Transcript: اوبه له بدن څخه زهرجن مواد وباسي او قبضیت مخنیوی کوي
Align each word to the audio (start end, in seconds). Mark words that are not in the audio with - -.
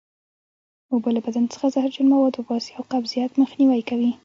اوبه 0.93 1.09
له 1.15 1.21
بدن 1.27 1.43
څخه 1.53 1.67
زهرجن 1.75 2.05
مواد 2.13 2.33
وباسي 2.37 2.71
او 2.77 2.83
قبضیت 2.93 3.31
مخنیوی 3.41 3.81
کوي 3.89 4.11